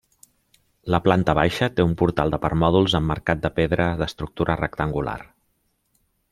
La 0.95 0.99
planta 1.07 1.35
baixa 1.39 1.69
té 1.79 1.85
un 1.89 1.93
portal 1.99 2.33
de 2.37 2.41
permòdols 2.47 2.97
emmarcat 3.01 3.45
de 3.45 3.53
pedra 3.61 3.89
d'estructura 4.03 4.59
rectangular. 4.67 5.19